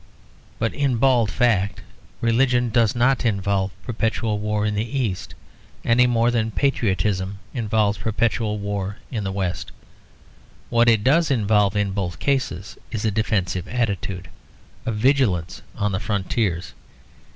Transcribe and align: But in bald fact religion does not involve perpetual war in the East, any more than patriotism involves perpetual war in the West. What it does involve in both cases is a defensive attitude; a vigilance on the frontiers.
But 0.57 0.73
in 0.73 0.97
bald 0.97 1.29
fact 1.29 1.83
religion 2.21 2.71
does 2.71 2.95
not 2.95 3.23
involve 3.23 3.69
perpetual 3.83 4.39
war 4.39 4.65
in 4.65 4.73
the 4.73 4.97
East, 4.97 5.35
any 5.85 6.07
more 6.07 6.31
than 6.31 6.49
patriotism 6.49 7.37
involves 7.53 7.99
perpetual 7.99 8.57
war 8.57 8.97
in 9.11 9.23
the 9.23 9.31
West. 9.31 9.71
What 10.71 10.89
it 10.89 11.03
does 11.03 11.29
involve 11.29 11.75
in 11.75 11.91
both 11.91 12.17
cases 12.17 12.79
is 12.89 13.05
a 13.05 13.11
defensive 13.11 13.67
attitude; 13.67 14.27
a 14.87 14.91
vigilance 14.91 15.61
on 15.75 15.91
the 15.91 15.99
frontiers. 15.99 16.73